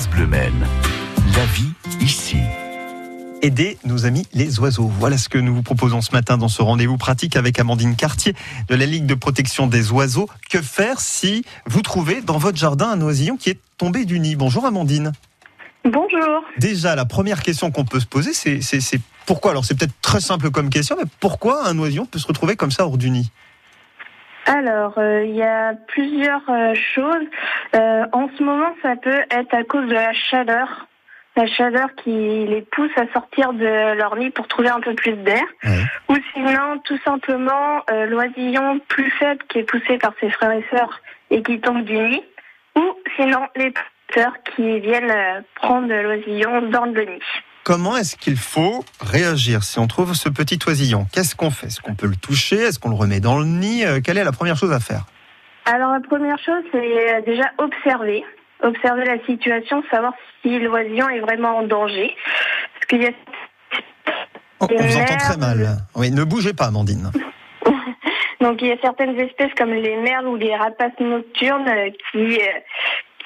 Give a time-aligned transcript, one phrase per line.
[0.00, 0.66] France Bleu Maine.
[1.36, 2.38] La vie ici.
[3.42, 4.86] Aider nos amis les oiseaux.
[4.86, 8.34] Voilà ce que nous vous proposons ce matin dans ce rendez-vous pratique avec Amandine Cartier
[8.68, 10.26] de la Ligue de protection des oiseaux.
[10.48, 14.36] Que faire si vous trouvez dans votre jardin un oisillon qui est tombé du nid?
[14.36, 15.12] Bonjour Amandine.
[15.84, 16.44] Bonjour.
[16.56, 19.50] Déjà, la première question qu'on peut se poser, c'est, c'est, c'est pourquoi?
[19.50, 22.70] Alors c'est peut-être très simple comme question, mais pourquoi un oisillon peut se retrouver comme
[22.70, 23.30] ça hors du nid?
[24.50, 27.24] Alors, euh, il y a plusieurs euh, choses.
[27.76, 30.88] Euh, en ce moment, ça peut être à cause de la chaleur.
[31.36, 35.12] La chaleur qui les pousse à sortir de leur nid pour trouver un peu plus
[35.12, 35.44] d'air.
[35.62, 35.84] Ouais.
[36.08, 41.00] Ou sinon, tout simplement, l'oisillon plus faible qui est poussé par ses frères et sœurs
[41.30, 42.24] et qui tombe du nid.
[42.74, 42.82] Ou
[43.14, 43.72] sinon, les
[44.08, 47.22] prédateurs qui viennent prendre l'oisillon dans le nid.
[47.70, 51.06] Comment est-ce qu'il faut réagir si on trouve ce petit oisillon?
[51.12, 51.68] Qu'est-ce qu'on fait?
[51.68, 52.56] Est-ce qu'on peut le toucher?
[52.56, 53.84] Est-ce qu'on le remet dans le nid?
[53.84, 55.04] Euh, Quelle est la première chose à faire?
[55.66, 58.24] Alors la première chose, c'est euh, déjà observer.
[58.64, 62.10] Observer la situation, savoir si l'oisillon est vraiment en danger.
[62.74, 63.12] Parce qu'il y a...
[64.58, 65.76] On, on vous entend très mal.
[65.94, 67.12] Oui, ne bougez pas, Amandine.
[68.40, 72.40] Donc il y a certaines espèces comme les merles ou les rapaces nocturnes euh, qui...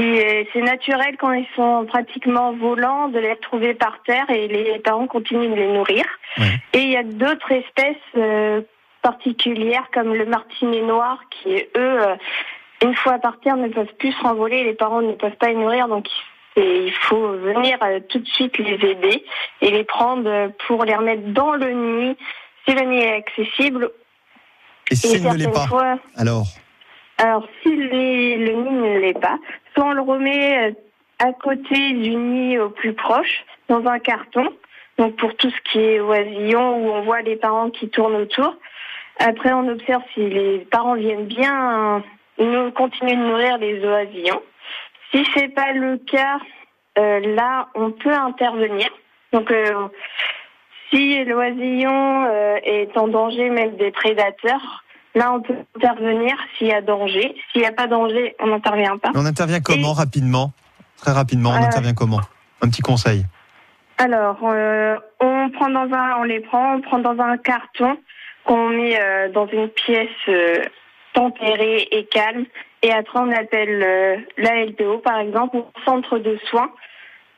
[0.00, 4.48] qui euh, c'est naturel quand ils sont pratiquement volants de les retrouver par terre et
[4.48, 6.04] les parents continuent de les nourrir.
[6.38, 6.60] Ouais.
[6.72, 8.62] Et il y a d'autres espèces euh,
[9.02, 12.16] particulières comme le martinet noir qui eux euh,
[12.82, 15.54] une fois par terre ne peuvent plus se renvoler, les parents ne peuvent pas les
[15.54, 16.06] nourrir donc
[16.56, 17.78] et il faut venir
[18.08, 19.24] tout de suite les aider
[19.60, 22.16] et les prendre pour les remettre dans le nid
[22.66, 23.90] si le nid est accessible.
[24.90, 26.46] Et s'il ne l'est pas, fois, alors?
[27.18, 29.38] Alors si le nid ne l'est pas,
[29.74, 30.72] soit on le remet euh,
[31.18, 34.48] à côté du nid au plus proche, dans un carton,
[34.98, 38.56] donc pour tout ce qui est oisillon, où on voit les parents qui tournent autour.
[39.18, 41.98] Après, on observe si les parents viennent bien
[42.38, 44.42] euh, nous continuer de nourrir les oisillons.
[45.12, 46.38] Si c'est pas le cas,
[46.98, 48.88] euh, là, on peut intervenir.
[49.32, 49.52] Donc,
[50.90, 52.26] si l'oisillon
[52.64, 54.82] est en danger même des prédateurs,
[55.14, 57.34] là, on peut intervenir s'il y a danger.
[57.52, 59.10] S'il n'y a pas danger, on n'intervient pas.
[59.14, 60.52] on intervient comment rapidement?
[60.98, 62.20] Très rapidement, on Euh, intervient comment?
[62.62, 63.24] Un petit conseil.
[63.98, 67.96] Alors, euh, on prend dans un, on les prend, on prend dans un carton
[68.44, 70.08] qu'on met euh, dans une pièce
[71.12, 72.44] tempérée et calme.
[72.82, 76.70] Et après, on appelle euh, la LPO, par exemple, ou centre de soins,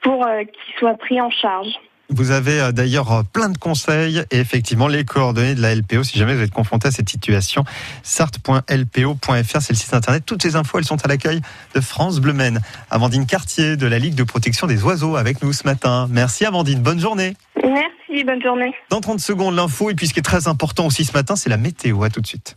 [0.00, 1.68] pour qu'ils soient pris en charge.
[2.10, 6.04] Vous avez euh, d'ailleurs euh, plein de conseils et effectivement les coordonnées de la LPO
[6.04, 7.64] si jamais vous êtes confronté à cette situation.
[8.02, 10.24] sart.lpo.fr, c'est le site internet.
[10.26, 11.40] Toutes ces infos, elles sont à l'accueil
[11.74, 12.60] de France Bleu Maine.
[12.90, 16.06] Amandine Cartier de la Ligue de protection des oiseaux avec nous ce matin.
[16.10, 17.36] Merci Amandine, bonne journée.
[17.62, 18.74] Merci, bonne journée.
[18.90, 21.50] Dans 30 secondes, l'info et puis ce qui est très important aussi ce matin, c'est
[21.50, 22.02] la météo.
[22.02, 22.56] À tout de suite.